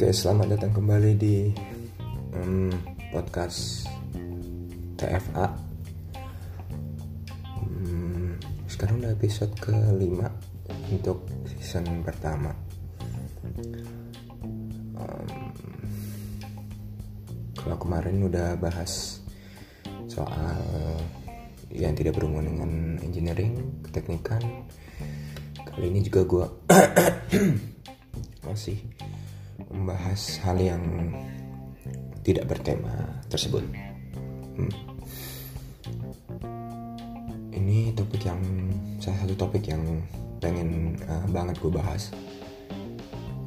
[0.00, 1.52] Oke, selamat datang kembali di
[2.32, 2.72] um,
[3.12, 3.84] podcast
[4.96, 5.52] TFA.
[7.60, 8.32] Um,
[8.64, 10.32] sekarang udah episode kelima
[10.88, 12.48] untuk season pertama.
[14.96, 15.52] Um,
[17.60, 19.20] kalau kemarin udah bahas
[20.08, 20.64] soal
[21.68, 22.70] yang tidak berhubungan dengan
[23.04, 24.64] engineering, keteknikan.
[25.60, 26.46] Kali ini juga gue
[28.48, 28.80] masih
[29.80, 30.84] membahas hal yang
[32.20, 32.92] tidak bertema
[33.32, 33.64] tersebut.
[34.60, 34.72] Hmm.
[37.48, 38.40] Ini topik yang
[39.00, 39.80] salah satu topik yang
[40.40, 42.12] pengen uh, banget gue bahas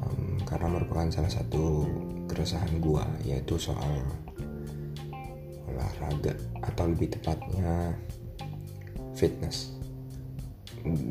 [0.02, 1.86] um, karena merupakan salah satu
[2.26, 4.02] keresahan gue yaitu soal
[5.70, 6.34] olahraga
[6.66, 7.94] atau lebih tepatnya
[9.14, 9.70] fitness.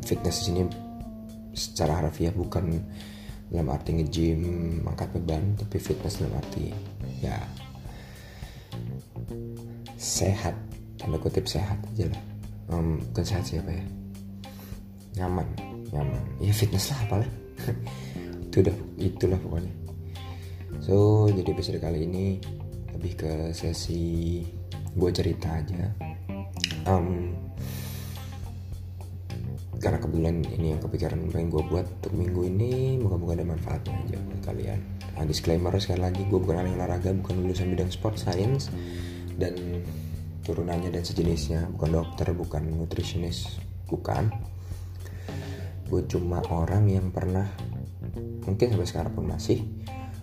[0.04, 0.62] Fitness di sini
[1.56, 2.76] secara harfiah bukan
[3.54, 4.42] dalam arti nge-gym
[4.82, 6.74] angkat beban tapi fitness dalam arti
[7.22, 7.38] ya
[9.94, 10.58] sehat.
[10.98, 12.22] Tanda kutip sehat aja lah.
[12.74, 13.84] Um, bukan sehat siapa ya?
[15.22, 15.46] Nyaman
[15.94, 16.22] nyaman.
[16.42, 17.30] Ya fitness lah apalah.
[18.50, 19.72] Itu udah itulah pokoknya.
[20.82, 22.42] So jadi episode kali ini
[22.90, 24.42] lebih ke sesi
[24.94, 25.90] gue cerita aja.
[26.84, 27.32] Um,
[29.84, 34.16] karena kebetulan ini yang kepikiran pengen gue buat untuk minggu ini moga-moga ada manfaatnya aja
[34.16, 34.80] buat kalian.
[35.12, 38.72] Nah, disclaimer sekali lagi gue bukan ahli olahraga bukan lulusan bidang sport science
[39.36, 39.84] dan
[40.40, 41.68] turunannya dan sejenisnya.
[41.76, 43.60] Bukan dokter bukan nutritionist
[43.92, 44.32] bukan.
[45.92, 47.44] Gue cuma orang yang pernah
[48.48, 49.68] mungkin sampai sekarang pun masih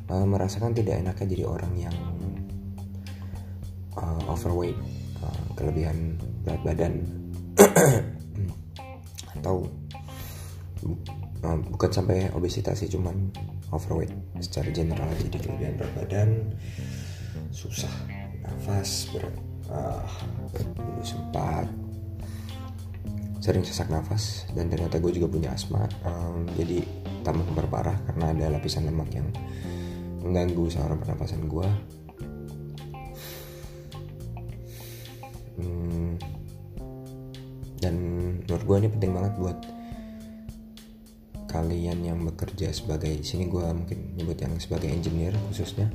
[0.10, 1.96] uh, merasakan tidak enaknya jadi orang yang
[3.94, 4.78] uh, overweight
[5.22, 6.94] uh, kelebihan berat badan
[9.42, 9.66] atau
[11.42, 13.34] bukan sampai obesitas sih cuman
[13.74, 16.30] overweight secara general jadi kelebihan berat badan
[17.50, 17.92] susah
[18.46, 19.36] nafas berat
[19.74, 20.06] uh,
[21.02, 21.66] sempat
[23.42, 26.86] sering sesak nafas dan ternyata gue juga punya asma um, jadi
[27.26, 29.26] tambah memperparah karena ada lapisan lemak yang
[30.22, 31.68] mengganggu saluran pernapasan gue
[35.58, 36.01] hmm,
[38.62, 39.58] menurut gue ini penting banget buat
[41.50, 45.90] kalian yang bekerja sebagai sini gue mungkin nyebut yang sebagai engineer khususnya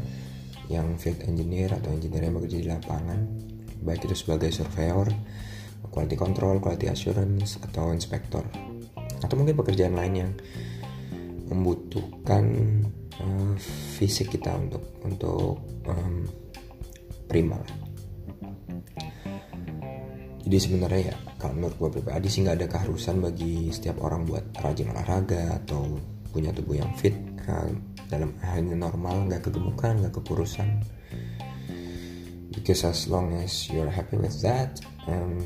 [0.66, 3.20] yang field engineer atau engineer yang bekerja di lapangan
[3.86, 5.14] baik itu sebagai surveyor
[5.94, 8.42] quality control quality assurance atau inspektor
[9.22, 10.32] atau mungkin pekerjaan lain yang
[11.46, 12.44] membutuhkan
[13.22, 13.54] uh,
[13.94, 16.26] fisik kita untuk untuk um,
[17.30, 17.62] prima
[20.42, 24.44] jadi sebenarnya ya kalau menurut gue pribadi sih nggak ada keharusan bagi setiap orang buat
[24.60, 26.00] rajin olahraga atau
[26.32, 27.16] punya tubuh yang fit
[27.48, 27.68] uh,
[28.08, 30.80] dalam hanya normal nggak kegemukan nggak kekurusan
[32.52, 35.44] because as long as you're happy with that um,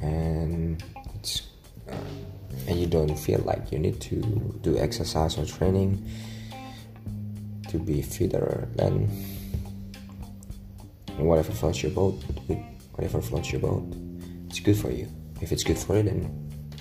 [0.00, 0.80] and
[1.20, 1.48] it's
[1.88, 2.08] uh,
[2.68, 4.20] and you don't feel like you need to
[4.64, 6.00] do exercise or training
[7.68, 9.04] to be fitter then
[11.20, 12.16] whatever floats your boat
[12.96, 13.84] whatever floats your boat
[14.54, 15.10] it's good for you.
[15.42, 16.30] If it's good for you then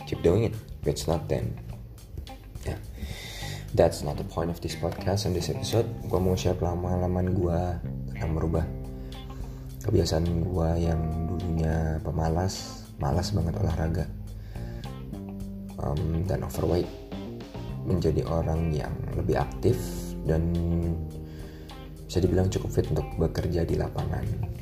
[0.05, 0.53] keep doing it.
[0.85, 1.57] If it's not then
[2.69, 2.77] yeah.
[3.73, 5.89] That's not the point of this podcast and this episode.
[6.05, 7.59] Gue mau share pengalaman gue
[8.13, 8.61] tentang merubah
[9.89, 11.01] kebiasaan gue yang
[11.33, 14.05] dulunya pemalas malas banget olahraga
[15.81, 16.85] um, dan overweight.
[17.89, 19.81] Menjadi orang yang lebih aktif
[20.29, 20.53] dan
[22.05, 24.53] bisa dibilang cukup fit untuk bekerja di lapangan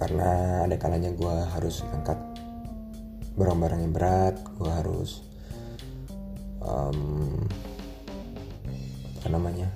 [0.00, 2.16] karena ada kalanya gue harus angkat
[3.36, 5.20] barang-barang yang berat gue harus
[6.64, 7.36] um,
[9.20, 9.68] apa namanya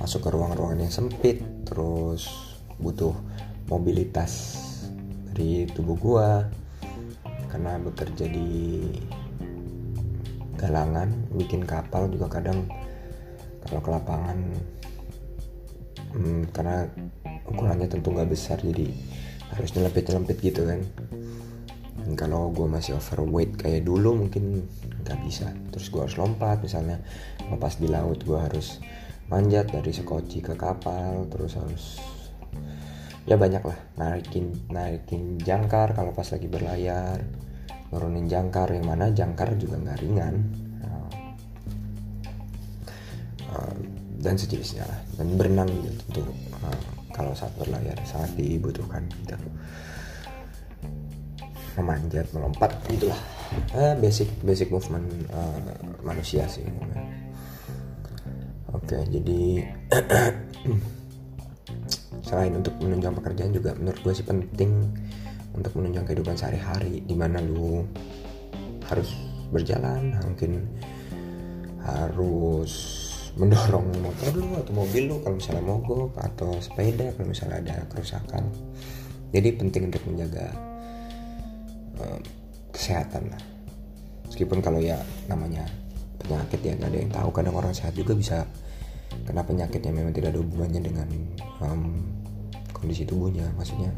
[0.00, 2.24] masuk ke ruang-ruangan yang sempit terus
[2.80, 3.12] butuh
[3.68, 4.56] mobilitas
[5.28, 6.28] dari tubuh gue
[7.52, 8.48] karena bekerja di
[10.56, 12.64] galangan bikin kapal juga kadang
[13.68, 14.38] kalau ke lapangan
[16.16, 16.88] hmm, karena
[17.44, 18.88] ukurannya tentu nggak besar jadi
[19.54, 20.80] harus nyelempit-nyelempit gitu kan.
[22.00, 24.64] Dan kalau gue masih overweight kayak dulu mungkin
[25.04, 25.50] nggak bisa.
[25.74, 26.98] Terus gue harus lompat misalnya
[27.50, 28.80] lepas di laut gue harus
[29.30, 32.02] manjat dari sekoci ke kapal terus harus
[33.30, 37.22] ya banyak lah naikin naikin jangkar kalau pas lagi berlayar
[37.94, 40.34] nurunin jangkar yang mana jangkar juga nggak ringan.
[43.50, 43.74] Uh,
[44.20, 46.22] dan sejenisnya lah dan berenang juga tentu
[46.60, 49.36] uh, kalau saat berlayar sangat dibutuhkan gitu
[51.76, 53.20] memanjat melompat itulah.
[53.76, 56.64] Uh, basic basic movement uh, manusia sih.
[58.72, 59.68] Oke jadi
[62.26, 64.86] selain untuk menunjang pekerjaan juga menurut gue sih penting
[65.50, 67.82] untuk menunjang kehidupan sehari-hari di mana lu
[68.86, 69.10] harus
[69.50, 70.62] berjalan mungkin
[71.82, 72.99] harus
[73.38, 78.42] mendorong motor lu atau mobil lu kalau misalnya mogok atau sepeda kalau misalnya ada kerusakan.
[79.30, 80.50] Jadi penting untuk menjaga
[82.02, 82.20] um,
[82.74, 83.42] kesehatan lah.
[84.26, 84.98] Meskipun kalau ya
[85.30, 85.66] namanya
[86.18, 88.42] penyakit ya gak ada yang tahu kadang orang sehat juga bisa
[89.26, 91.08] kena penyakit yang memang tidak ada hubungannya dengan
[91.62, 92.02] um,
[92.74, 93.46] kondisi tubuhnya.
[93.54, 93.90] Maksudnya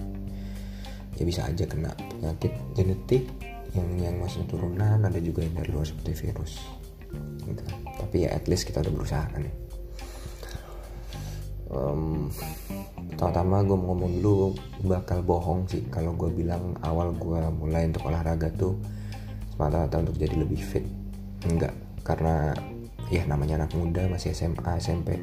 [1.17, 3.25] ya bisa aja kena penyakit genetik
[3.73, 6.82] yang yang maksudnya turunan ada juga yang dari luar seperti virus
[7.47, 7.63] gitu.
[7.99, 9.55] tapi ya at least kita udah berusaha kan ya.
[11.73, 12.29] Um,
[13.09, 14.49] pertama-tama gue mau ngomong dulu
[14.85, 18.77] bakal bohong sih kalau gue bilang awal gue mulai untuk olahraga tuh
[19.57, 20.85] semata-mata untuk jadi lebih fit.
[21.49, 21.73] Enggak
[22.05, 22.53] karena
[23.09, 25.17] ya namanya anak muda masih SMA SMP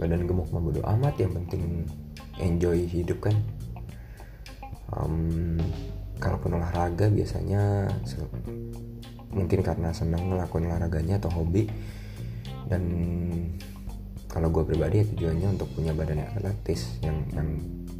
[0.00, 1.86] badan gemuk mah bodo amat yang penting
[2.42, 3.36] enjoy hidup kan.
[4.92, 5.56] Um,
[6.18, 7.90] kalaupun olahraga biasanya
[9.32, 11.68] mungkin karena senang ngelakuin olahraganya atau hobi.
[12.68, 12.82] Dan
[14.28, 17.48] kalau gue pribadi ya tujuannya untuk punya badan yang atletis yang yang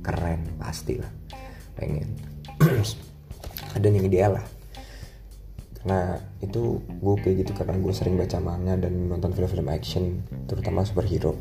[0.00, 1.12] keren pasti lah
[1.76, 2.08] pengen.
[3.76, 4.46] Ada yang ideal lah.
[5.82, 10.87] Karena itu gue kayak gitu karena gue sering baca manga dan nonton film-film action terutama
[10.87, 11.34] superhero.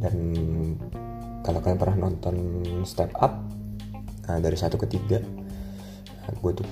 [0.00, 0.16] Dan
[1.44, 3.36] kalau kalian pernah nonton Step Up
[4.24, 5.20] nah, dari satu ke tiga
[6.24, 6.68] gue tuh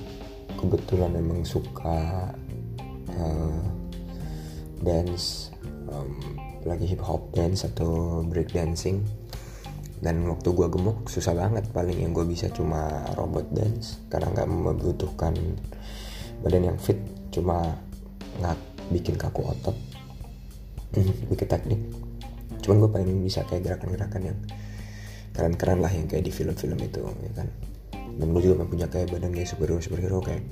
[0.63, 2.31] kebetulan memang suka
[3.19, 3.63] uh,
[4.79, 5.51] dance
[5.91, 6.15] um,
[6.63, 9.03] lagi hip hop dance atau break dancing.
[10.03, 14.51] Dan waktu gue gemuk susah banget paling yang gue bisa cuma robot dance karena nggak
[14.51, 15.35] membutuhkan
[16.43, 16.99] badan yang fit
[17.31, 17.79] cuma
[18.43, 18.59] nggak
[18.91, 19.79] bikin kaku otot
[21.31, 21.81] bikin teknik.
[22.63, 24.39] Cuman gue paling bisa kayak gerakan-gerakan yang
[25.33, 27.49] keren-keren lah yang kayak di film-film itu ya kan
[28.21, 30.45] dan gue juga punya kayak badan kayak superhero superhero kayak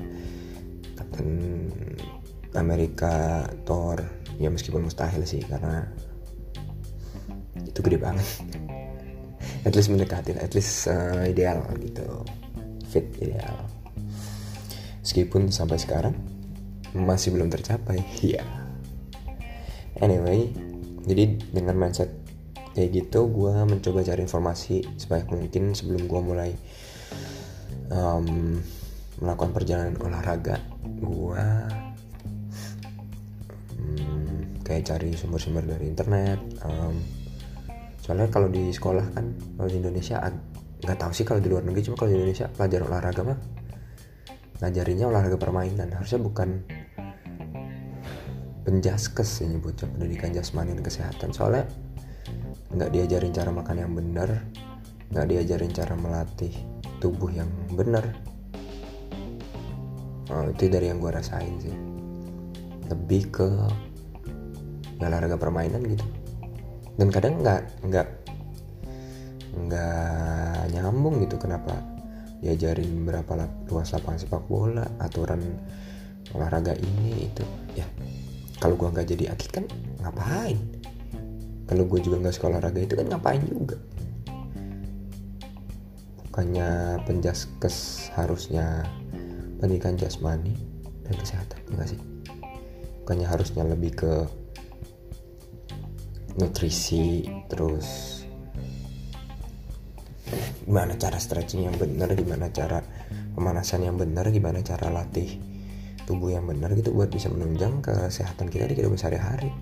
[0.97, 1.31] Captain
[2.57, 4.01] Amerika Thor.
[4.41, 5.85] Ya meskipun mustahil sih karena
[7.61, 8.27] itu gede banget.
[9.69, 12.25] At least mendekati at least uh, ideal gitu.
[12.89, 13.61] Fit ideal.
[15.05, 16.17] Meskipun sampai sekarang
[16.97, 18.49] masih belum tercapai ya yeah.
[20.03, 20.51] anyway
[21.07, 22.11] jadi dengan mindset
[22.75, 26.51] kayak gitu gue mencoba cari informasi sebanyak mungkin sebelum gue mulai
[27.91, 28.59] um,
[29.21, 31.47] melakukan perjalanan olahraga gue
[33.77, 36.97] um, kayak cari sumber-sumber dari internet um,
[38.01, 40.19] soalnya kalau di sekolah kan kalau di Indonesia
[40.81, 43.39] nggak tahu sih kalau di luar negeri cuma kalau di Indonesia pelajaran olahraga mah
[44.61, 45.89] ngajarinya olahraga permainan.
[45.97, 46.61] Harusnya bukan
[48.69, 51.33] penjaskes ini bocah pendidikan jasmani dan kesehatan.
[51.33, 51.65] Soalnya
[52.71, 54.31] nggak diajarin cara makan yang benar
[55.11, 56.55] nggak diajarin cara melatih
[57.01, 58.05] tubuh yang benar.
[60.31, 61.75] Oh, itu dari yang gue rasain sih.
[62.87, 63.49] Lebih ke
[65.01, 66.07] olahraga permainan gitu.
[67.01, 68.09] Dan kadang nggak nggak
[69.51, 71.75] nggak nyambung gitu kenapa
[72.45, 75.41] diajarin berapa luas lapangan sepak bola aturan
[76.37, 77.43] olahraga ini itu.
[77.75, 77.89] Ya
[78.61, 79.65] kalau gue nggak jadi atlet kan
[80.05, 80.61] ngapain?
[81.67, 83.81] Kalau gue juga nggak sekolah olahraga itu kan ngapain juga
[86.41, 88.89] bukannya penjaskes harusnya
[89.61, 90.57] pendidikan jasmani
[91.05, 92.01] dan kesehatan enggak sih?
[93.05, 94.25] Bukannya harusnya lebih ke
[96.41, 98.25] nutrisi terus
[100.65, 102.81] gimana cara stretching yang benar gimana cara
[103.37, 105.37] pemanasan yang benar gimana cara latih
[106.09, 109.53] tubuh yang benar gitu buat bisa menunjang kesehatan kita di kehidupan sehari-hari.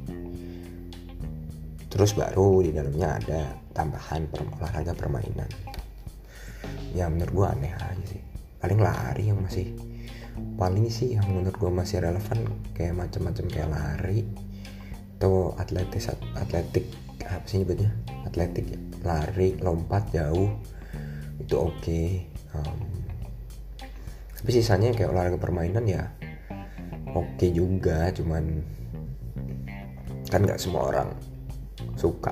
[1.90, 5.50] Terus baru di dalamnya ada tambahan olahraga permainan
[6.94, 8.22] ya menurut gue aneh aja sih.
[8.58, 9.74] Paling lari yang masih
[10.54, 12.38] paling sih yang menurut gue masih relevan
[12.74, 14.22] kayak macam-macam kayak lari
[15.18, 16.86] atau atletis atletik
[17.26, 17.90] apa sih nyebutnya?
[18.24, 18.70] Atletik
[19.02, 20.52] lari lompat jauh
[21.38, 21.74] itu oke.
[21.80, 22.26] Okay.
[22.54, 22.98] um,
[24.38, 26.06] tapi sisanya kayak olahraga permainan ya
[27.10, 28.62] oke okay juga cuman
[30.30, 31.10] kan nggak semua orang
[31.98, 32.30] suka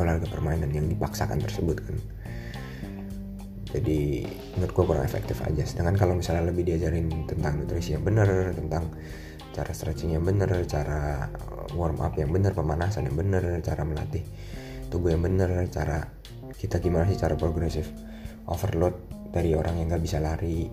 [0.00, 1.96] olahraga permainan yang dipaksakan tersebut kan
[3.76, 4.24] jadi
[4.56, 8.88] menurut gue kurang efektif aja sedangkan kalau misalnya lebih diajarin tentang nutrisi yang benar tentang
[9.52, 11.28] cara stretching yang benar cara
[11.76, 14.24] warm up yang benar pemanasan yang benar cara melatih
[14.88, 16.08] tubuh yang benar cara
[16.56, 17.92] kita gimana sih cara progresif
[18.48, 18.96] overload
[19.28, 20.72] dari orang yang nggak bisa lari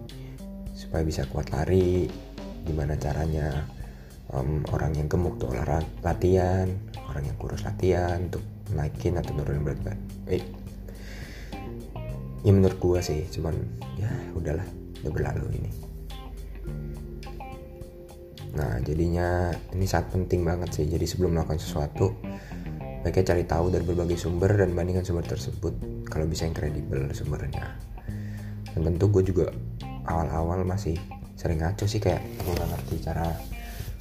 [0.72, 2.07] supaya bisa kuat lari
[2.63, 3.67] gimana caranya
[4.31, 6.72] um, orang yang gemuk tuh olahraga latihan
[7.12, 8.43] orang yang kurus latihan untuk
[8.74, 10.00] naikin atau nurunin berat badan.
[10.31, 10.43] Eh,
[12.43, 13.55] ya menurut gue sih cuman
[13.95, 14.67] ya udahlah
[15.03, 15.71] udah berlalu ini.
[18.53, 22.13] Nah jadinya ini saat penting banget sih jadi sebelum melakukan sesuatu
[23.03, 25.75] baiknya cari tahu dari berbagai sumber dan bandingkan sumber tersebut
[26.07, 27.79] kalau bisa yang kredibel sumbernya.
[28.75, 29.47] Dan tentu gue juga
[30.07, 31.00] awal-awal masih
[31.39, 33.27] sering ngaco sih kayak gue gak ngerti cara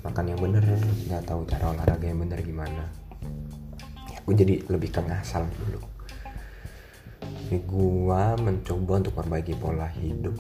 [0.03, 0.67] makan yang bener
[1.07, 2.91] nggak tahu cara olahraga yang bener gimana.
[4.11, 5.92] Ya gue jadi lebih ke ngasal dulu
[7.53, 10.33] jadi gue mencoba untuk memperbaiki pola hidup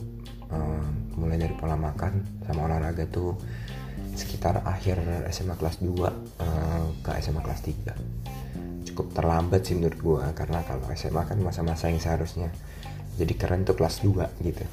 [0.49, 3.37] um, mulai dari pola makan sama olahraga tuh
[4.17, 4.97] sekitar akhir
[5.29, 6.09] SMA kelas 2 uh,
[7.05, 8.33] ke SMA kelas 3
[8.89, 12.49] cukup terlambat sih menurut gue karena kalau SMA kan masa-masa yang seharusnya.
[13.17, 14.65] Jadi keren tuh kelas 2 gitu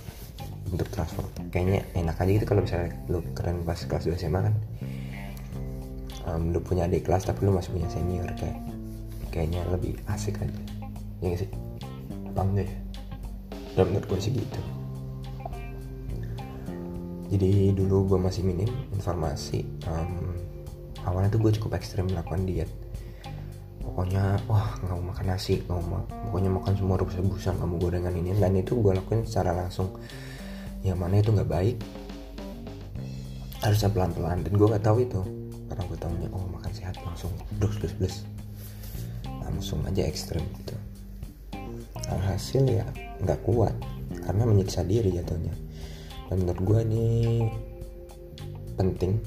[0.71, 1.23] untuk transfer.
[1.51, 4.55] Kayaknya enak aja gitu kalau misalnya lu keren pas kelas 2 SMA kan.
[6.23, 8.59] Um, lu punya adik kelas tapi lu masih punya senior kayak
[9.31, 10.59] kayaknya lebih asik aja.
[11.19, 11.68] Ya sih
[12.37, 12.77] enggak ya
[13.77, 14.61] dan menurut gue sih gitu
[17.29, 20.33] jadi dulu gue masih minim informasi um,
[21.05, 22.69] awalnya tuh gue cukup ekstrim melakukan diet.
[23.79, 28.37] Pokoknya wah nggak mau makan nasi nggak mau pokoknya makan semua rebus-rebusan mau gorengan ini.
[28.37, 29.93] Dan itu gue lakuin secara langsung.
[30.85, 31.77] Yang mana itu nggak baik.
[33.61, 34.45] Harusnya pelan-pelan.
[34.45, 35.21] Dan gue nggak tahu itu.
[35.69, 37.29] Karena gue tahunya oh makan sehat langsung
[37.61, 38.15] plus plus plus
[39.49, 40.77] langsung aja ekstrim gitu
[42.09, 42.85] alhasil ya
[43.21, 43.73] nggak kuat
[44.25, 45.53] karena menyiksa diri jatuhnya.
[46.29, 47.05] Dan menurut gue ini
[48.77, 49.17] penting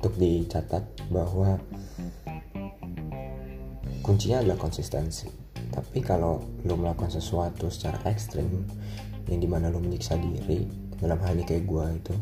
[0.00, 1.56] untuk dicatat bahwa
[4.04, 5.28] kuncinya adalah konsistensi.
[5.70, 8.48] Tapi kalau lo melakukan sesuatu secara ekstrim
[9.30, 10.66] yang di mana lo menyiksa diri
[10.98, 12.14] dalam hal ini kayak gue itu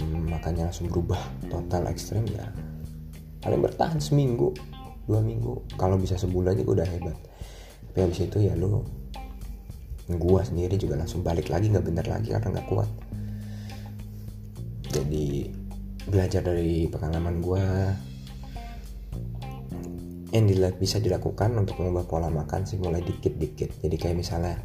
[0.00, 1.18] hmm, makanya langsung berubah
[1.50, 2.46] total ekstrim ya
[3.44, 4.56] paling bertahan seminggu
[5.04, 5.60] dua minggu.
[5.76, 7.16] Kalau bisa sebulan juga udah hebat
[7.94, 8.82] tapi habis itu ya lu
[10.10, 12.90] gue sendiri juga langsung balik lagi nggak bener lagi karena nggak kuat.
[14.90, 15.46] Jadi
[16.10, 17.66] belajar dari pengalaman gue
[20.34, 23.78] yang bisa dilakukan untuk mengubah pola makan sih mulai dikit-dikit.
[23.78, 24.58] Jadi kayak misalnya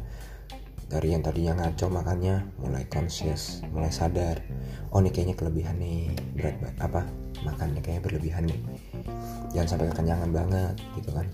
[0.90, 4.42] dari yang tadinya ngaco makannya mulai conscious mulai sadar.
[4.90, 7.06] Oh ini kayaknya kelebihan nih berat apa
[7.46, 8.58] makannya kayaknya berlebihan nih.
[9.54, 11.30] Jangan sampai kekenyangan banget gitu kan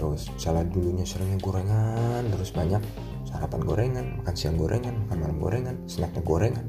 [0.00, 2.80] terus salah dulunya seringnya gorengan terus banyak
[3.28, 6.66] sarapan gorengan makan siang gorengan makan malam gorengan snacknya gorengan.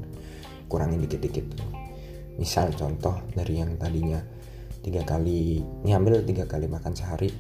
[0.68, 1.48] Kurangin dikit-dikit.
[2.36, 4.20] Misal contoh dari yang tadinya
[4.84, 7.32] tiga kali ini ambil tiga kali makan sehari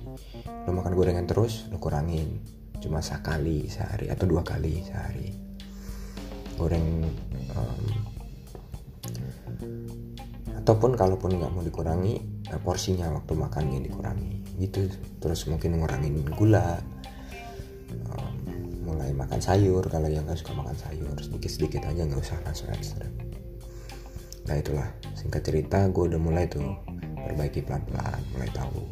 [0.63, 2.39] lo makan gorengan terus lo kurangin.
[2.79, 5.27] Cuma sekali sehari atau dua kali sehari.
[6.55, 7.03] Goreng
[7.51, 7.83] um,
[10.55, 14.85] ataupun kalaupun nggak mau dikurangi eh, porsinya waktu makannya dikurangi gitu.
[15.17, 16.77] Terus mungkin ngurangin gula.
[18.13, 18.35] Um,
[18.85, 19.81] mulai makan sayur.
[19.89, 23.31] Kalau yang nggak suka makan sayur sedikit sedikit aja nggak usah langsung ekstrim
[24.51, 26.75] nah itulah singkat cerita gue udah mulai tuh
[27.23, 28.83] perbaiki pelan pelan mulai tahu.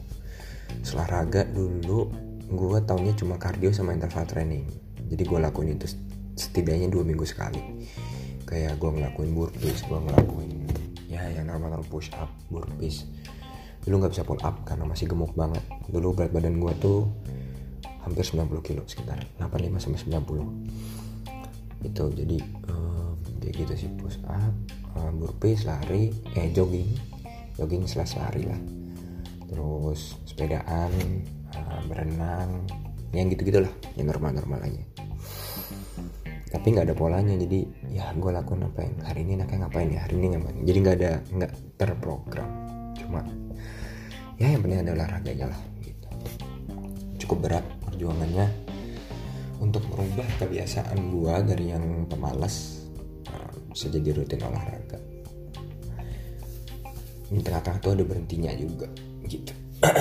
[0.95, 2.07] Olahraga dulu
[2.47, 4.65] gue taunya cuma cardio sama interval training.
[5.09, 5.89] Jadi gue lakuin itu
[6.37, 7.59] setidaknya dua minggu sekali.
[8.45, 10.51] Kayak gue ngelakuin burpees gue ngelakuin
[11.09, 13.09] ya yang normal push up burpees
[13.89, 15.65] dulu nggak bisa pull up karena masih gemuk banget.
[15.89, 17.09] Dulu berat badan gue tuh
[18.05, 22.37] hampir 90 kilo sekitar 85 sampai 90 itu jadi
[22.69, 24.53] um, kayak gitu sih push up
[24.93, 26.85] um, burpees lari eh jogging.
[27.57, 28.61] Jogging slash lari lah.
[29.49, 30.93] Terus sepedaan
[31.57, 32.69] uh, berenang
[33.09, 34.85] yang gitu gitulah yang normal normal aja.
[36.53, 40.05] Tapi nggak ada polanya jadi ya gue lakukan apa yang hari ini enaknya ngapain ya?
[40.05, 40.57] Hari ini ngapain?
[40.61, 42.49] Jadi nggak ada nggak terprogram.
[43.01, 43.25] Cuma
[44.39, 46.07] ya yang penting ada olahraganya lah gitu.
[47.19, 48.47] Cukup berat perjuangannya
[49.59, 52.87] untuk merubah kebiasaan gue dari yang pemalas
[53.27, 54.95] uh, bisa jadi rutin olahraga.
[57.29, 58.87] Di tengah-tengah tuh ada berhentinya juga
[59.27, 59.53] gitu.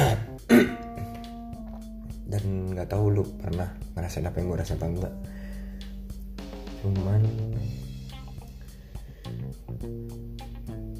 [2.30, 3.66] Dan nggak tahu lu pernah
[3.98, 5.14] ngerasain apa yang gue rasa apa enggak.
[6.86, 7.22] Cuman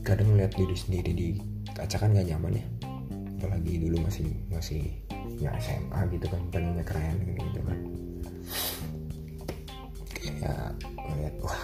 [0.03, 1.29] kadang ngeliat diri sendiri di
[1.77, 2.65] kaca kan gak nyaman ya
[3.39, 4.83] apalagi dulu masih masih
[5.39, 7.79] ya SMA gitu kan pengennya keren gitu, kan.
[10.11, 11.63] Kayak ngeliat wah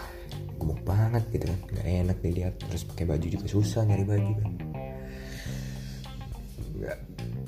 [0.55, 4.51] gemuk banget gitu kan nggak enak dilihat terus pakai baju juga susah nyari baju kan.
[6.79, 6.99] Nggak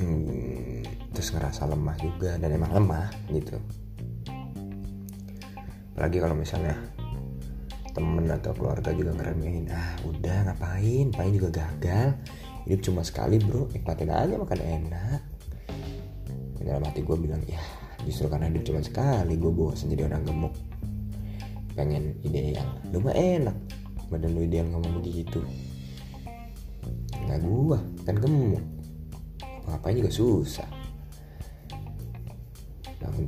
[0.02, 0.83] hmm,
[1.14, 3.56] terus ngerasa lemah juga dan emang lemah gitu.
[5.95, 6.75] Apalagi kalau misalnya
[7.97, 11.09] temen atau keluarga juga ngeremehin ah udah ngapain?
[11.14, 12.12] Paling juga gagal
[12.66, 13.70] hidup cuma sekali bro.
[13.70, 15.23] Nikmatin aja makan enak.
[16.66, 17.62] Dalam hati gue bilang ya
[18.02, 20.54] justru karena hidup cuma sekali gue bosan jadi orang gemuk.
[21.78, 23.56] Pengen ideal lu mah enak.
[24.11, 25.40] Badan lu ideal ngomong begitu.
[27.23, 28.64] Nggak gue kan gemuk.
[29.70, 30.66] Apa juga susah.
[32.99, 33.26] Bangun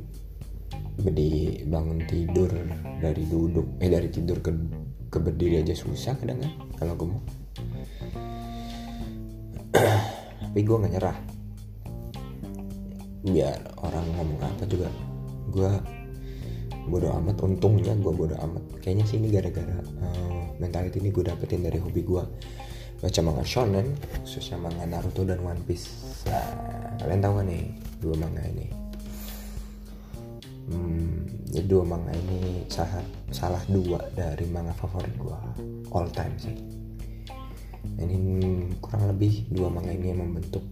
[0.99, 2.51] berdiri bangun tidur
[2.99, 4.51] dari duduk eh dari tidur ke
[5.07, 7.23] ke berdiri aja susah kadang kan kalau gemuk
[10.49, 11.17] tapi gue nggak nyerah.
[13.29, 14.89] Biar orang ngomong apa juga
[15.53, 15.71] gue
[16.89, 17.37] bodo amat.
[17.45, 18.81] Untungnya gue bodo amat.
[18.81, 22.23] Kayaknya sih ini gara-gara uh, mentality ini gue dapetin dari hobi gue
[22.99, 26.25] baca manga shonen khususnya manga Naruto dan One Piece.
[26.27, 27.63] Nah, kalian tahu gak nih
[28.01, 28.67] dua manga ini?
[30.69, 35.39] Hmm, jadi dua manga ini salah salah dua dari manga favorit gue
[35.93, 36.57] all time sih
[37.99, 38.17] ini
[38.79, 40.63] kurang lebih dua manga ini yang membentuk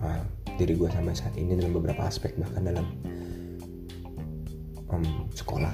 [0.00, 0.22] uh,
[0.56, 2.86] diri gue sampai saat ini dalam beberapa aspek bahkan dalam
[4.92, 5.72] um, sekolah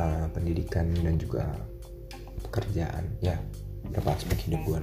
[0.00, 1.44] uh, pendidikan dan juga
[2.48, 3.04] pekerjaan.
[3.20, 3.40] Ya
[3.84, 4.80] beberapa aspek hidup gue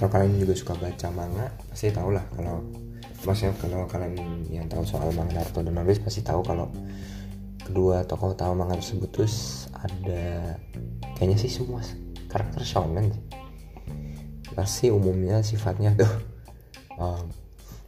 [0.00, 2.64] kalau kalian juga suka baca manga pasti tau lah kalau
[3.28, 4.16] maksudnya kalau kalian
[4.48, 6.72] yang tahu soal manga Naruto dan Naruto pasti tahu kalau
[7.60, 10.56] kedua tokoh utama manga tersebut terus ada
[11.20, 11.84] kayaknya sih semua
[12.32, 13.12] karakter shonen
[14.54, 16.12] pasti umumnya sifatnya tuh
[16.98, 17.24] um,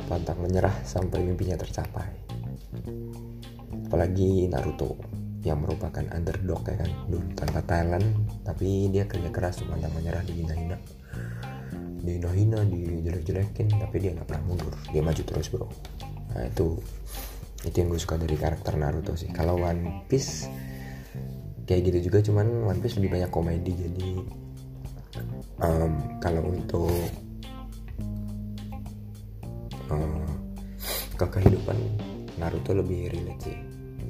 [0.06, 2.08] pantang menyerah sampai mimpinya tercapai.
[3.88, 4.96] Apalagi Naruto
[5.42, 6.90] yang merupakan underdog ya kan?
[7.06, 8.06] Dulu tanpa talent
[8.46, 10.78] tapi dia kerja keras tuh pantang menyerah dihina-hina.
[12.02, 14.74] Dihina-hina dijelek-jelekin tapi dia nggak pernah mundur.
[14.90, 15.68] Dia maju terus bro.
[16.32, 16.80] Nah itu
[17.62, 19.30] itu yang gue suka dari karakter Naruto sih.
[19.30, 20.50] Kalau One Piece
[21.62, 24.10] kayak gitu juga cuman One Piece lebih banyak komedi jadi
[25.62, 26.90] um, kalau untuk
[29.88, 30.28] uh,
[31.16, 31.78] ke kehidupan
[32.36, 33.58] Naruto lebih relate sih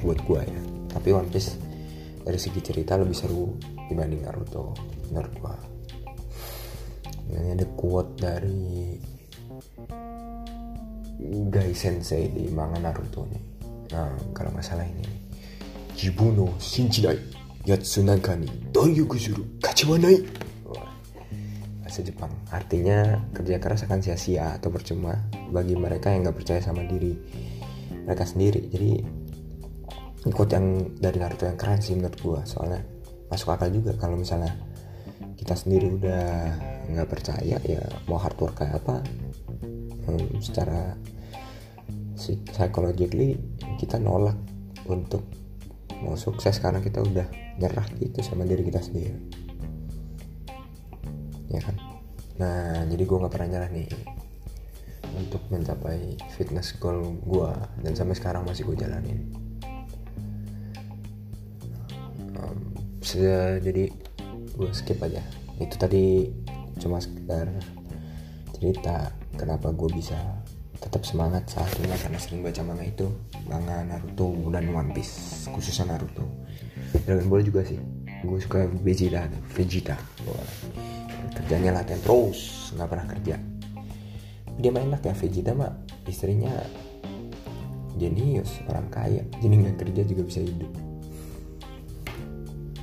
[0.00, 0.61] buat gue ya.
[0.96, 1.55] Tapi One Piece
[2.22, 3.53] dari segi cerita lebih seru
[3.90, 4.72] dibanding Naruto
[5.11, 5.57] menurut gue
[7.33, 8.96] ini ada quote dari
[11.48, 13.42] Gai Sensei di manga Naruto nih
[13.92, 15.05] nah kalau nggak salah ini.
[15.05, 15.20] Nih
[16.59, 17.18] Shinjinai
[17.68, 20.41] Yatsunaka ni Doyoku Zuru Kachiwanai
[21.92, 22.33] bahasa Jepang.
[22.48, 25.12] Artinya kerja keras akan sia-sia atau percuma
[25.52, 27.12] bagi mereka yang nggak percaya sama diri
[28.09, 28.64] mereka sendiri.
[28.72, 28.96] Jadi
[30.24, 32.81] ikut yang dari Naruto yang keren sih menurut gue soalnya
[33.28, 34.57] masuk akal juga kalau misalnya
[35.37, 36.24] kita sendiri udah
[36.96, 39.05] nggak percaya ya mau hard work kayak apa
[40.09, 40.96] hmm, secara
[42.57, 43.37] psychologically
[43.76, 44.38] kita nolak
[44.88, 45.28] untuk
[46.00, 47.26] mau sukses karena kita udah
[47.61, 49.41] nyerah gitu sama diri kita sendiri
[51.53, 51.77] ya kan?
[52.41, 53.88] Nah jadi gue nggak pernah nyerah nih
[55.12, 57.53] untuk mencapai fitness goal gue
[57.85, 59.29] dan sampai sekarang masih gue jalanin.
[62.33, 62.73] Um,
[63.61, 63.93] jadi
[64.57, 65.21] gue skip aja.
[65.61, 66.33] Itu tadi
[66.81, 67.53] cuma sekedar
[68.57, 70.17] cerita kenapa gue bisa
[70.83, 73.07] tetap semangat saat ini karena sering baca manga itu
[73.47, 76.27] manga Naruto dan One Piece khususnya Naruto.
[77.07, 77.79] Dragon Ball juga sih.
[78.23, 79.99] Gue suka Vegeta Vegeta.
[81.53, 83.37] Kerjanya latihan terus nggak pernah kerja.
[84.57, 85.69] Dia mah enak ya Vegeta mah
[86.09, 86.49] istrinya
[88.01, 89.21] jenius orang kaya.
[89.37, 90.73] Jadi nggak kerja juga bisa hidup.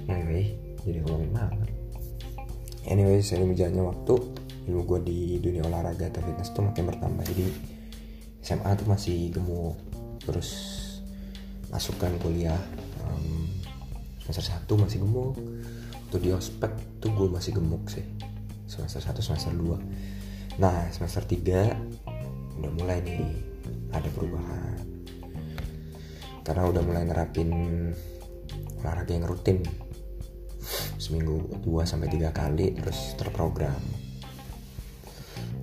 [0.06, 0.54] Anyway
[0.86, 1.70] jadi ngomongin banget
[2.86, 4.14] anyway saya berjalannya waktu
[4.70, 7.26] ilmu gue di dunia olahraga atau fitness tuh makin bertambah.
[7.26, 7.50] Jadi
[8.46, 9.82] SMA tuh masih gemuk.
[10.30, 10.50] Terus
[11.74, 12.62] masukkan kuliah
[13.02, 13.50] um,
[14.22, 15.34] semester 1 masih gemuk.
[16.06, 18.19] Waktu di ospek tuh gue masih gemuk sih
[18.70, 22.00] semester 1 semester 2 nah semester 3
[22.60, 23.50] udah mulai nih
[23.96, 24.78] ada perubahan.
[26.44, 27.50] Karena udah mulai nerapin
[28.82, 29.64] olahraga yang rutin.
[31.00, 33.80] Seminggu 2 sampai 3 kali terus terprogram.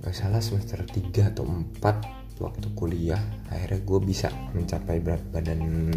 [0.01, 3.17] Gak salah semester 3 atau 4 waktu kuliah
[3.49, 5.89] akhirnya gue bisa mencapai berat badan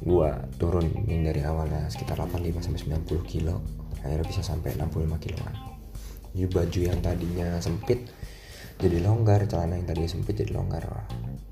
[0.00, 3.60] gue turun dari awalnya sekitar 85 sampai 90 kilo
[4.00, 5.73] akhirnya bisa sampai 65 kiloan
[6.34, 8.10] jadi baju yang tadinya sempit
[8.74, 10.82] jadi longgar celana yang tadinya sempit jadi longgar.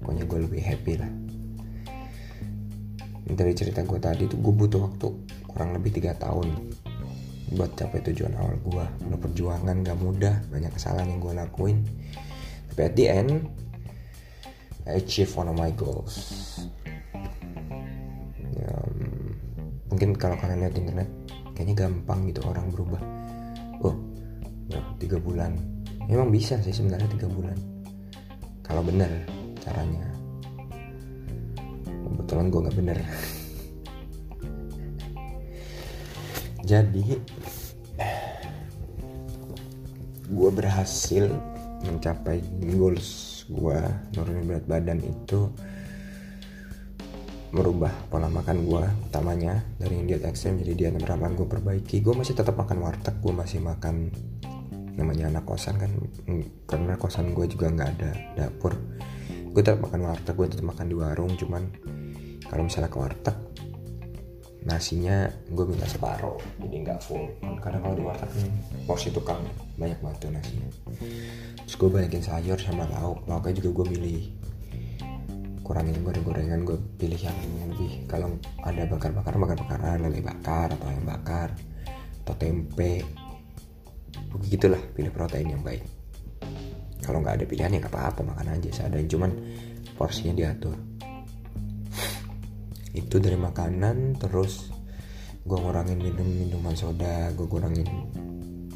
[0.03, 1.11] Pokoknya gue lebih happy lah.
[3.33, 5.07] Dari cerita gue tadi tuh gue butuh waktu
[5.47, 6.75] kurang lebih tiga tahun
[7.53, 11.79] buat capai tujuan awal gue udah perjuangan gak mudah banyak kesalahan yang gue lakuin.
[12.73, 13.47] Tapi at the end
[14.83, 16.19] I achieve one of my goals.
[18.53, 18.77] Ya,
[19.89, 21.09] mungkin kalau kalian lihat internet
[21.55, 23.22] kayaknya gampang gitu orang berubah
[25.03, 25.59] tiga bulan.
[26.07, 27.59] Emang bisa sih sebenarnya tiga bulan.
[28.63, 29.11] Kalau bener
[29.59, 30.07] caranya.
[31.83, 32.99] Kebetulan gue nggak bener
[36.73, 37.21] jadi
[40.33, 41.29] gue berhasil
[41.85, 42.41] mencapai
[42.79, 43.79] goals gue
[44.17, 45.51] nurunin berat badan itu
[47.53, 52.01] merubah pola makan gue utamanya dari yang diet ekstrem jadi diet terapan gue perbaiki.
[52.01, 54.09] Gue masih tetap makan warteg gue masih makan
[54.97, 55.91] namanya anak kosan kan
[56.29, 58.77] mm, karena kosan gue juga nggak ada dapur.
[59.53, 61.63] Gue tetap makan warteg gue tetap makan di warung cuman
[62.49, 63.37] kalau misalnya ke warteg
[64.63, 67.25] nasinya gue minta separuh jadi nggak full.
[67.65, 68.53] Karena kalau di warteg nih
[68.85, 69.41] porsi tukang
[69.81, 70.69] banyak banget tuh nasinya.
[71.65, 74.25] Terus gue banyakin sayur sama lauk lauknya juga gue milih.
[75.63, 77.39] Kurangin goreng-gorengan gue pilih yang
[77.71, 78.05] lebih.
[78.11, 81.49] Kalau ada bakar-bakar bakar-bakaran lele bakar atau ayam bakar
[82.23, 83.03] atau tempe
[84.53, 85.85] begitulah pilih protein yang baik.
[87.03, 88.21] Kalau nggak ada pilihan ya nggak apa-apa.
[88.23, 89.09] Makan aja seadanya.
[89.11, 89.31] Cuman
[89.99, 90.77] porsinya diatur.
[93.01, 94.71] Itu dari makanan terus
[95.43, 97.35] gue ngurangin minum minuman soda.
[97.35, 97.89] Gue kurangin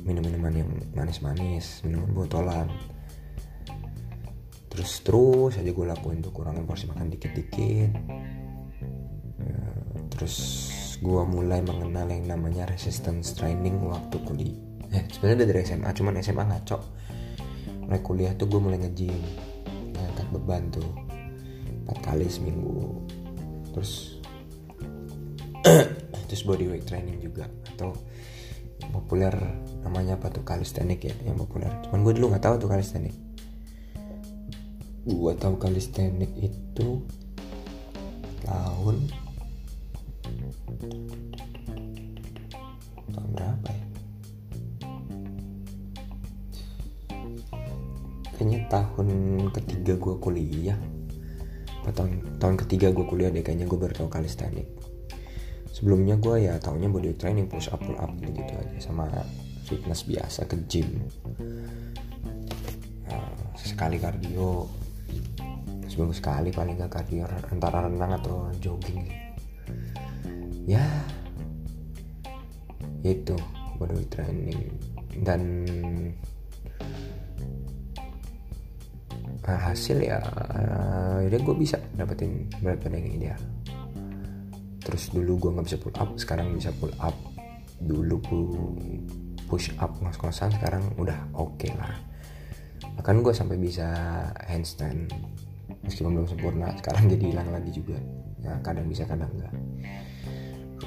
[0.03, 1.87] minum minuman yang manis-manis.
[1.87, 2.69] Minuman botolan.
[4.73, 7.91] Terus terus aja gue lakuin tuh kurangin porsi makan dikit-dikit.
[9.41, 9.61] Ya,
[10.11, 10.37] terus
[10.99, 16.45] gue mulai mengenal yang namanya resistance training waktu kuliah eh, sebenarnya dari SMA cuman SMA
[16.45, 16.79] ngaco
[17.87, 19.15] mulai kuliah tuh gue mulai nge-gym
[19.95, 20.91] ngangkat beban tuh
[21.87, 23.07] empat kali seminggu.
[23.71, 24.19] Terus
[26.27, 27.95] terus body weight training juga atau
[28.83, 29.35] yang populer
[29.87, 31.71] namanya apa tuh calisthenic ya yang populer.
[31.87, 33.15] Cuman gue dulu nggak tahu tuh calisthenic.
[35.07, 37.07] Gue tahu calisthenic itu
[38.43, 39.26] tahun
[48.69, 49.09] tahun
[49.55, 50.79] ketiga gue kuliah.
[51.87, 54.11] Tahun tahun ketiga gue kuliah deh kayaknya gue baru tahu
[55.77, 59.05] sebelumnya gue ya tahunya body training push up pull up gitu, aja sama
[59.69, 61.05] fitness biasa ke gym.
[63.07, 64.65] Uh, sekali kardio
[65.87, 69.05] seminggu sekali paling gak kardio antara renang atau jogging.
[70.65, 70.83] Ya
[73.05, 73.37] itu
[73.77, 74.73] body training.
[75.17, 75.69] Dan
[79.47, 80.19] hasil ya
[81.23, 83.41] ya gue bisa dapetin berat badan yang ideal.
[84.83, 87.15] Terus dulu gue nggak bisa pull up sekarang bisa pull up.
[87.79, 88.17] Dulu
[89.47, 91.95] push up ngos-ngosan sekarang udah oke okay lah.
[92.99, 93.87] Bahkan gue sampai bisa
[94.47, 95.11] handstand
[95.87, 97.99] meskipun belum sempurna sekarang jadi hilang lagi juga.
[98.43, 99.55] Ya kadang bisa kadang enggak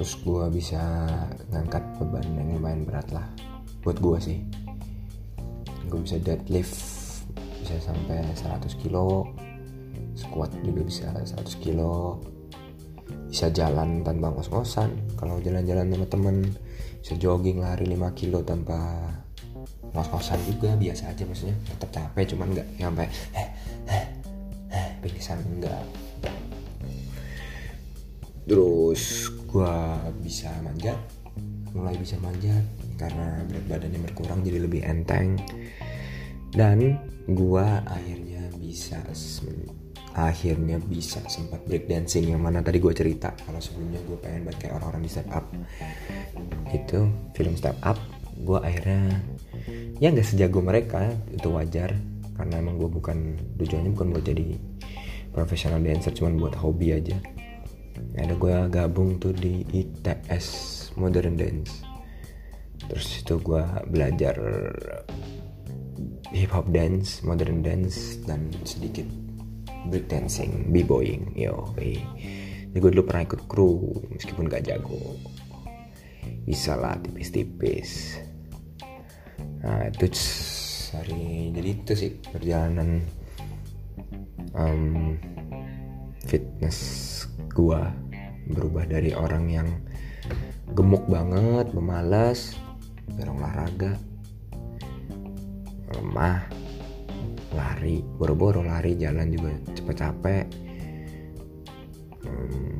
[0.00, 0.80] terus gue bisa
[1.52, 3.26] ngangkat beban yang lumayan berat lah
[3.84, 4.38] buat gue sih.
[5.92, 6.99] Gue bisa deadlift
[7.70, 9.30] bisa sampai 100 kilo
[10.18, 12.18] squat juga bisa 100 kilo.
[13.30, 15.14] Bisa jalan tanpa ngos-ngosan.
[15.14, 16.36] Kalau jalan-jalan sama temen
[16.98, 18.98] bisa jogging lari 5 kilo tanpa
[19.94, 21.54] ngos-ngosan juga biasa aja maksudnya.
[21.62, 23.06] Tetap capek cuman nggak sampai
[23.38, 23.48] eh,
[23.86, 24.04] eh,
[24.74, 25.82] eh, pingsan enggak
[28.50, 29.94] terus gua
[30.26, 30.98] bisa manjat
[31.70, 32.66] mulai bisa manjat.
[32.98, 35.40] Karena berat badannya berkurang jadi lebih enteng
[36.54, 36.98] dan
[37.30, 38.98] gua akhirnya bisa
[40.14, 43.30] akhirnya bisa sempat break dancing yang mana tadi gue cerita.
[43.46, 45.46] Kalau sebelumnya gue pengen buat kayak orang-orang di step up.
[46.74, 47.00] Itu
[47.38, 47.98] film step up
[48.40, 49.20] gue akhirnya
[50.00, 51.94] ya nggak sejago mereka itu wajar.
[52.34, 54.56] Karena emang gue bukan tujuannya bukan buat jadi
[55.30, 57.16] profesional dancer cuman buat hobi aja.
[58.16, 60.46] Ada gue gabung tuh di ITS
[60.96, 61.84] Modern Dance.
[62.90, 64.34] Terus itu gue belajar
[66.28, 69.08] hip hop dance, modern dance dan sedikit
[69.88, 71.72] break dancing, b-boying, yo.
[71.74, 73.80] Jadi gue dulu pernah ikut kru
[74.12, 75.16] meskipun gak jago.
[76.44, 78.20] Bisa lah tipis-tipis.
[79.64, 80.06] Nah itu
[80.90, 83.04] hari jadi itu sih perjalanan
[84.56, 85.14] um,
[86.26, 86.78] fitness
[87.54, 87.90] gua
[88.50, 89.68] berubah dari orang yang
[90.74, 92.58] gemuk banget, memalas,
[93.14, 93.94] jarang olahraga,
[95.94, 96.46] lemah
[97.54, 98.02] lari.
[98.02, 100.44] Boro-boro lari jalan juga cepet capek.
[102.20, 102.76] Hmm,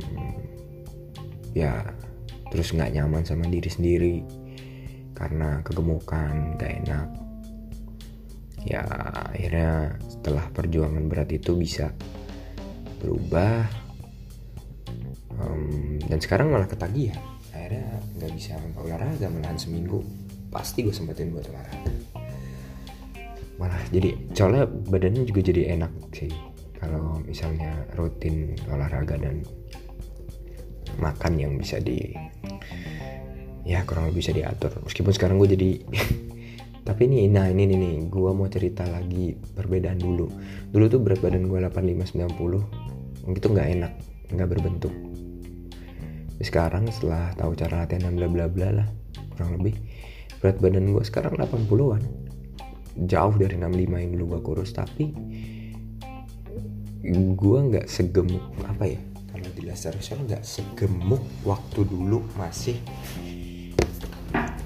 [1.56, 1.82] ya
[2.50, 4.16] terus nggak nyaman sama diri sendiri
[5.14, 7.08] karena kegemukan gak enak.
[8.64, 8.84] Ya
[9.32, 11.92] akhirnya setelah perjuangan berat itu bisa
[13.00, 13.64] berubah.
[15.40, 17.20] Um, dan sekarang malah ketagihan.
[17.56, 20.04] Akhirnya nggak bisa olahraga malahan seminggu.
[20.52, 22.09] Pasti gue sempetin buat olahraga
[23.60, 26.32] malah jadi soalnya badannya juga jadi enak sih.
[26.80, 29.44] Kalau misalnya rutin olahraga dan
[30.96, 32.16] makan yang bisa di
[33.68, 34.72] ya kurang lebih bisa diatur.
[34.88, 35.70] Meskipun sekarang gue jadi
[36.88, 40.32] tapi ini nah ini nih, gue mau cerita lagi perbedaan dulu.
[40.72, 42.16] Dulu tuh berat badan gue 85
[43.28, 43.92] 90 gitu nggak enak
[44.32, 44.94] nggak berbentuk.
[46.40, 48.88] Sekarang setelah tahu cara latihan dan bla bla bla lah
[49.36, 49.76] kurang lebih
[50.40, 52.29] berat badan gue sekarang 80-an
[53.06, 55.12] jauh dari 65 yang dulu gue kurus tapi
[57.10, 59.00] gue nggak segemuk apa ya
[59.32, 62.76] kalau di laser nggak segemuk waktu dulu masih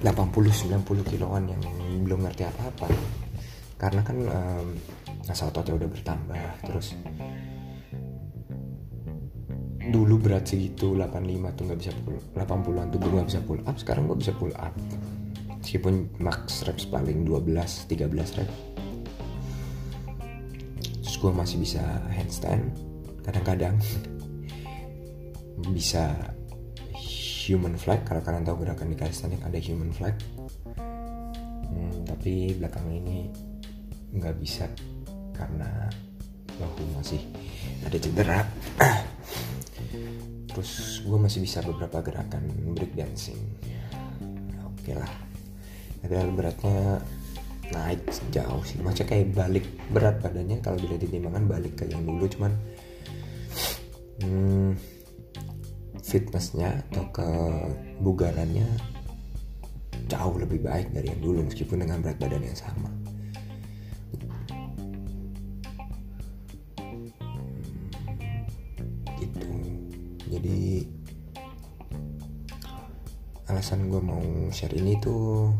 [0.05, 1.62] 80-90 kiloan yang
[2.05, 2.92] belum ngerti apa-apa.
[3.81, 4.68] Karena kan um,
[5.25, 6.92] asal ototnya udah bertambah terus
[9.85, 13.77] dulu berat segitu 85 tuh nggak bisa pull 80an tuh gue nggak bisa pull up
[13.77, 14.73] sekarang gue bisa pull up
[15.64, 18.57] meskipun max reps paling 12 13 reps
[21.00, 21.81] terus gue masih bisa
[22.12, 22.68] handstand.
[23.24, 23.81] Kadang-kadang
[25.72, 26.12] bisa
[27.48, 28.05] human flag.
[28.05, 30.16] Kalau kalian tahu gerakan di calisthenics ada human flag.
[31.64, 33.33] Hmm, tapi belakang ini
[34.12, 34.68] nggak bisa
[35.33, 35.88] karena
[36.61, 37.22] bahu masih
[37.88, 38.40] ada cedera.
[40.53, 43.38] Terus gue masih bisa beberapa gerakan break dancing
[44.85, 45.23] oke okay lah
[46.05, 47.01] tapi beratnya
[47.73, 48.77] naik jauh sih.
[48.85, 52.53] Macam kayak balik berat badannya kalau dilihat di timbangan balik ke yang dulu cuman
[54.21, 54.77] hmm,
[56.05, 58.69] fitnessnya atau kebugarannya
[60.05, 62.90] jauh lebih baik dari yang dulu meskipun dengan berat badan yang sama.
[66.85, 67.09] Hmm,
[69.17, 69.49] gitu.
[70.29, 70.85] Jadi
[73.49, 74.21] alasan gue mau
[74.53, 75.53] share ini tuh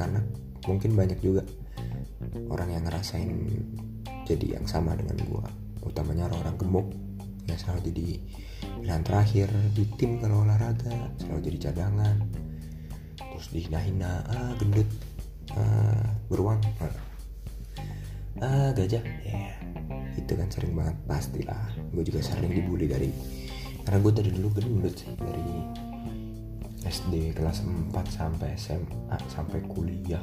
[0.00, 0.24] karena
[0.64, 1.44] mungkin banyak juga
[2.48, 3.28] orang yang ngerasain
[4.24, 5.44] jadi yang sama dengan gue
[5.84, 6.86] utamanya orang-orang gemuk
[7.44, 8.08] yang selalu jadi
[8.80, 12.16] pilihan terakhir di tim kalau olahraga selalu jadi cadangan.
[13.16, 14.88] Terus dihina-hina ah gendut
[15.56, 16.60] ah beruang.
[16.80, 16.92] Ah,
[18.44, 19.04] ah gajah.
[19.04, 19.52] Ya yeah.
[20.16, 21.70] itu kan sering banget pastilah.
[21.92, 23.10] Gue juga sering dibully dari
[23.84, 25.46] karena gue dari dulu gendut sih dari
[26.84, 30.22] SD kelas 4 sampai SMA sampai kuliah.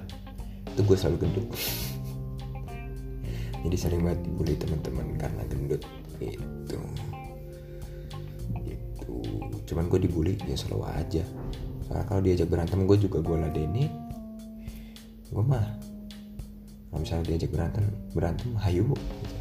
[0.74, 1.48] Itu gue selalu gendut.
[3.68, 5.82] Jadi sering banget dibully teman-teman karena gendut.
[6.22, 6.80] Itu
[9.68, 11.24] cuman gue dibully ya selalu aja.
[11.86, 13.86] Soalnya kalau diajak berantem gue juga gue ladeni.
[15.28, 15.66] Gue mah
[16.88, 18.88] kalau misalnya diajak berantem berantem hayu.
[18.88, 19.36] Gitu.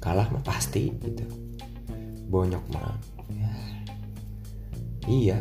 [0.00, 1.26] kalah mah pasti gitu.
[2.30, 2.94] Bonyok mah
[5.10, 5.38] iya.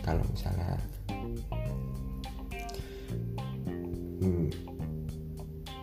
[0.00, 0.80] Kalau misalnya
[4.24, 4.48] hmm,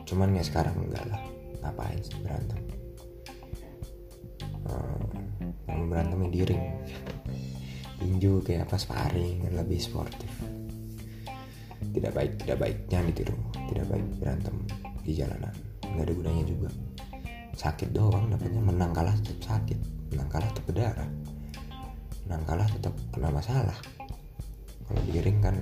[0.09, 1.21] cuman ya sekarang enggak lah.
[1.61, 2.59] Ngapain sih berantem?
[4.65, 6.65] Hmm, berantemnya di ring
[7.95, 10.29] tinju kayak apa sparring lebih sportif.
[11.93, 13.37] Tidak baik tidak baik jangan ditiru
[13.69, 14.55] tidak baik berantem
[15.05, 15.53] di jalanan.
[15.85, 16.69] Nggak ada gunanya juga.
[17.55, 18.61] Sakit doang dapatnya.
[18.61, 19.79] Menang kalah tetap sakit.
[20.11, 21.09] Menang kalah tetap berdarah
[22.25, 23.77] menang kalah tetap kena masalah.
[24.89, 25.53] Kalau di ring kan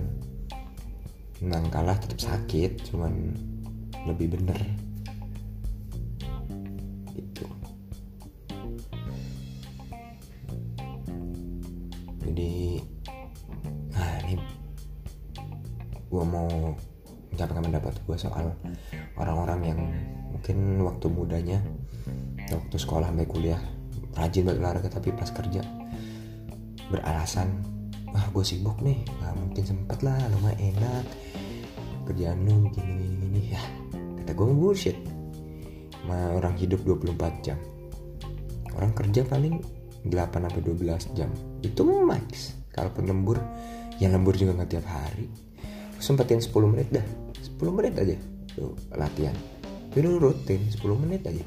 [1.44, 3.36] menang kalah tetap sakit cuman
[4.08, 4.60] lebih bener.
[12.24, 12.80] Jadi
[13.92, 14.36] nah ini
[16.08, 16.50] gue mau
[17.36, 18.56] menyampaikan pendapat gue soal
[19.20, 19.80] orang-orang yang
[20.32, 21.60] mungkin waktu mudanya
[22.50, 23.62] waktu sekolah sampai kuliah
[24.18, 25.83] rajin berolahraga tapi pas kerja
[26.92, 27.64] beralasan
[28.14, 31.06] ah gue sibuk nih nggak mungkin sempet lah lumayan enak
[32.06, 33.64] kerjaan lu gini gini gini ya
[34.24, 34.98] kata gue bullshit.
[36.08, 37.60] Ma orang hidup 24 jam.
[38.76, 39.60] Orang kerja paling
[40.08, 41.28] 8 sampai 12 jam.
[41.60, 42.56] Itu max.
[42.72, 43.40] Kalau lembur
[44.00, 45.28] yang lembur juga nggak tiap hari.
[46.00, 47.06] Sempetin 10 menit dah.
[47.60, 48.16] 10 menit aja
[48.56, 49.36] tuh latihan.
[50.00, 51.44] Lu rutin 10 menit aja.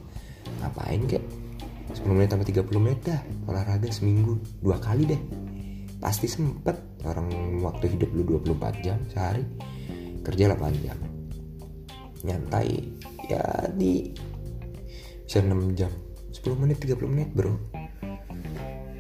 [0.61, 1.25] Ngapain kek
[1.95, 4.39] 10 menit sampai 30 menit dah olahraga seminggu.
[4.59, 5.23] Dua kali deh.
[6.03, 9.47] Pasti sempet orang waktu hidup lu 24 jam sehari
[10.27, 10.99] kerja 8 jam.
[12.27, 12.71] Nyantai
[13.31, 13.43] ya
[13.75, 14.11] di
[15.27, 15.93] bisa 6 jam.
[16.35, 17.55] 10 menit 30 menit bro.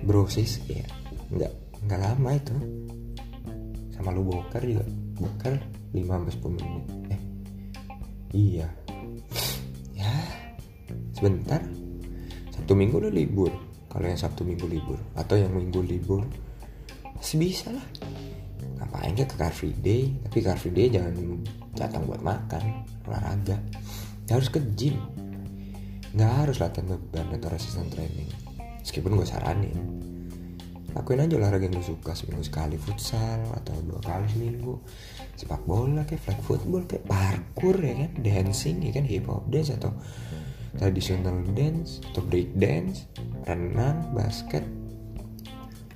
[0.06, 0.86] Brosis ya
[1.34, 1.52] nggak
[1.86, 2.56] nggak lama itu.
[3.94, 4.86] Sama lu bokar juga.
[5.18, 5.54] Bokar
[5.90, 6.84] 5 sampai 10 menit.
[7.10, 7.20] Eh
[8.34, 8.68] iya.
[9.96, 10.14] Ya
[11.16, 11.64] sebentar
[12.66, 13.54] satu minggu udah libur.
[13.86, 16.26] Kalau yang sabtu minggu libur atau yang minggu libur
[17.14, 17.86] masih bisa lah.
[18.82, 20.10] Ngapain ke car free day?
[20.26, 21.14] Tapi car free day jangan
[21.78, 23.54] datang buat makan olahraga.
[24.26, 24.98] Gak harus ke gym.
[26.18, 28.34] Nggak harus latihan beban atau resistance training.
[28.82, 29.78] Meskipun gue saranin.
[30.90, 34.82] Lakuin aja olahraga yang lo suka seminggu sekali futsal atau dua kali seminggu.
[35.38, 39.70] Sepak bola kayak flag football kayak parkour ya kan dancing ya kan hip hop dance
[39.70, 39.94] atau
[40.76, 43.08] traditional dance atau break dance
[43.48, 44.62] renang basket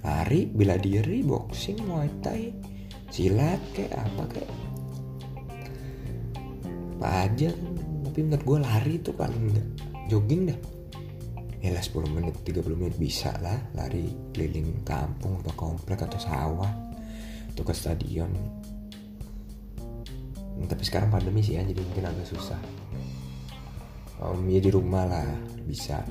[0.01, 2.53] lari bela diri boxing muay thai
[3.13, 4.53] silat kayak apa kayak
[7.01, 7.51] apa aja
[8.11, 9.69] tapi menurut gue lari itu paling enggak
[10.11, 10.59] jogging dah.
[11.61, 16.73] Ya lah 10 menit 30 menit bisa lah lari keliling kampung atau komplek atau sawah
[17.55, 18.35] atau ke stadion.
[20.61, 22.59] Tapi sekarang pandemi sih ya jadi mungkin agak susah
[24.21, 25.27] um, ya di rumah lah
[25.65, 26.05] bisa.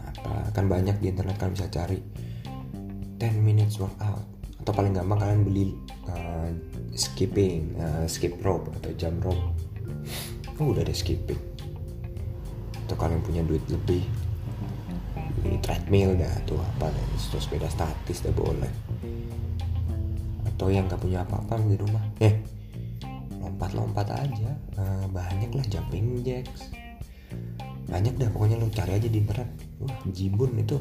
[0.00, 2.00] Apa kan banyak di internet kan bisa cari.
[3.20, 4.20] 10 minutes workout
[4.60, 5.64] atau paling gampang kalian beli
[6.08, 6.48] uh,
[6.96, 9.44] skipping uh, skip rope atau jump rope.
[10.60, 11.40] Oh udah ada skipping.
[12.84, 14.04] Atau kalian punya duit lebih.
[15.40, 18.72] Beli treadmill dah atau apa dan sepeda statis dah boleh.
[20.48, 22.04] Atau yang gak punya apa-apa di rumah.
[22.20, 22.34] Eh
[23.40, 24.50] lompat-lompat aja.
[24.80, 26.72] Nah, banyak lah jumping jacks
[27.84, 29.50] banyak dah pokoknya lu cari aja di internet.
[29.80, 30.76] Wah jibun itu.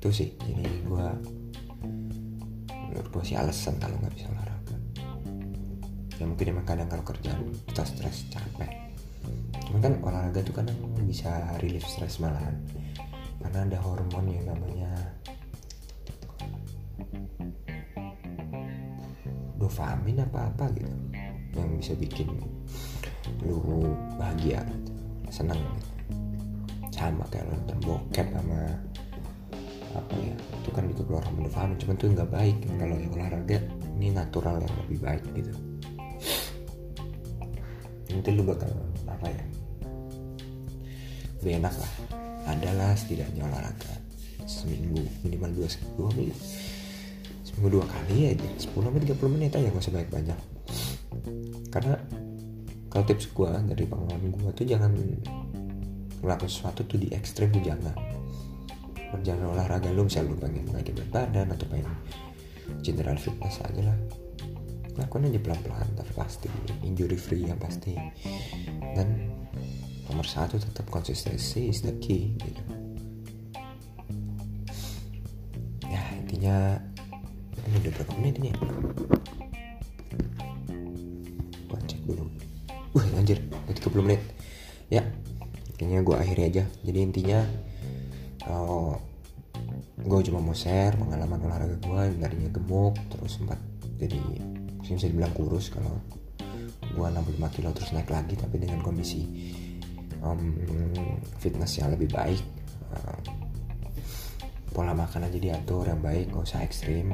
[0.00, 1.06] Itu sih jadi gue
[2.70, 4.76] menurut gue sih alasan kalau nggak bisa olahraga.
[6.16, 8.70] Ya mungkin emang kadang kalau kerjaan kita stres capek.
[9.68, 12.56] Cuman kan olahraga tuh kadang bisa relief stres malahan.
[13.40, 14.92] Karena ada hormon yang namanya
[19.60, 21.09] dopamin apa apa gitu
[21.60, 22.28] yang bisa bikin
[23.44, 23.84] lu
[24.16, 24.92] bahagia gitu
[25.30, 25.60] senang.
[25.60, 25.88] Gitu.
[27.00, 28.60] sama kayak nonton bokep sama
[29.96, 32.56] apa ya itu kan juga keluar hormon dopamin cuman tuh nggak baik.
[32.76, 33.58] Kalau yang olahraga
[33.96, 35.52] ini natural yang lebih baik gitu.
[38.12, 38.68] Nanti lu bakal
[39.08, 39.44] apa ya
[41.40, 41.92] lebih enak lah.
[42.52, 44.00] Adalah setidaknya olahraga
[44.50, 46.36] seminggu minimal dua dua minggu
[47.46, 50.38] seminggu dua kali aja 10 sampai 30 menit aja gak usah banyak banyak
[51.70, 51.94] karena
[52.90, 54.90] kalau tips gue dari pengalaman gue tuh jangan
[56.20, 57.94] melakukan sesuatu tuh di ekstrim tuh jangan
[59.10, 61.90] berjalan olahraga lu misalnya lu pengen mengajar berat badan atau pengen
[62.82, 63.98] general fitness aja lah.
[64.98, 66.48] Lakukan aja pelan-pelan tapi pasti.
[66.86, 67.94] Injury free yang pasti.
[68.94, 69.30] Dan
[70.06, 72.62] nomor satu tetap konsistensi is the key gitu.
[75.90, 76.78] Ya intinya
[77.66, 78.50] ini udah berapa menit ini
[83.92, 84.22] 20 menit.
[84.90, 85.06] Ya
[85.78, 86.64] kayaknya gue akhiri aja.
[86.86, 87.40] Jadi intinya
[88.46, 88.94] uh,
[90.00, 93.60] gue cuma mau share pengalaman olahraga gue yang tadinya gemuk terus sempat
[94.00, 94.16] jadi
[94.80, 96.00] bisa dibilang kurus kalau
[96.80, 99.22] gue 65 kilo terus naik lagi tapi dengan kondisi
[100.24, 100.56] um,
[101.38, 102.42] fitness yang lebih baik
[102.96, 103.20] uh,
[104.70, 107.10] pola makanan jadi atur yang baik gak usah ekstrim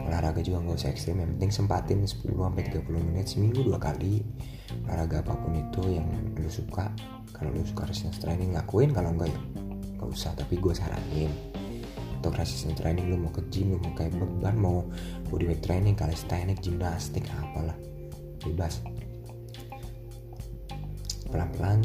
[0.00, 4.24] olahraga juga gak usah ekstrim yang penting sempatin 10 sampai 30 menit seminggu dua kali.
[4.86, 6.90] Olahraga apa pun itu yang lu suka
[7.30, 8.90] kalau lu suka resistance training lakuin.
[8.90, 9.40] Kalau enggak ya
[10.00, 10.32] gak usah.
[10.34, 11.30] Tapi gue saranin
[12.20, 14.84] untuk resistance training lu mau ke gym lu mau kayak beban mau
[15.32, 17.76] bodyweight training calisthenics gimnastik apalah
[18.44, 18.84] bebas.
[21.32, 21.80] Pelan-pelan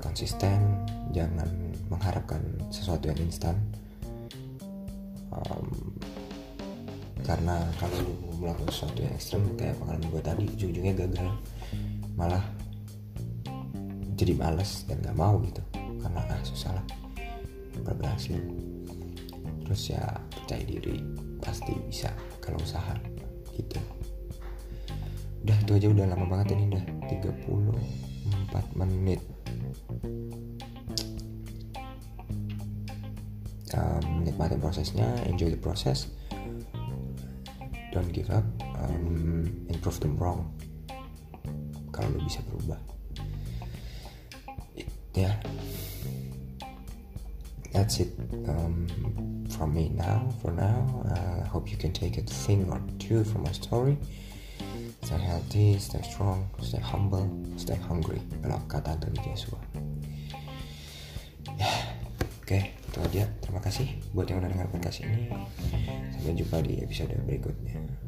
[0.00, 1.48] konsisten jangan
[1.92, 2.40] mengharapkan
[2.72, 3.56] sesuatu yang instan.
[5.28, 5.92] Um,
[7.26, 11.28] karena kalau lu melakukan sesuatu yang ekstrem kayak pengalaman gue tadi ujung-ujungnya gagal.
[12.14, 12.44] Malah
[14.14, 15.58] jadi males dan gak mau gitu.
[15.74, 16.86] Karena ah susah lah
[17.82, 18.38] berhasil.
[19.66, 21.02] Terus ya percaya diri
[21.42, 22.94] pasti bisa kalau usaha
[23.58, 23.82] gitu.
[25.42, 29.18] Udah itu aja udah lama banget ini udah 34 menit.
[33.76, 36.08] Um, nikmatin prosesnya enjoy the process
[37.96, 38.44] don't give up
[38.76, 40.44] um, improve them wrong.
[41.88, 42.76] Kalau lo bisa berubah.
[45.16, 45.32] Ya.
[45.32, 45.36] Yeah.
[47.72, 48.08] that's it
[48.48, 48.88] um,
[49.48, 50.84] from me now for now.
[51.08, 53.96] I uh, hope you can take a thing or two from my story.
[55.04, 57.24] Stay healthy stay strong stay humble
[57.56, 58.20] stay hungry.
[58.44, 59.60] Kalau kata Anthony Joshua.
[61.56, 61.96] Yeah.
[62.20, 63.24] oke okay, itu aja.
[63.40, 65.32] Terima kasih buat yang udah dengar podcast ini
[66.26, 68.05] sampai jumpa di episode berikutnya